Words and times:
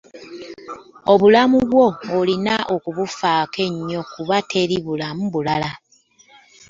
Obulamu 1.13 1.57
bwo 1.71 1.87
olina 2.19 2.55
okufaako 2.75 3.59
ennyo 3.67 4.01
kuba 4.11 4.35
teri 4.51 4.77
bulamu 4.85 5.23
bulala. 5.33 5.71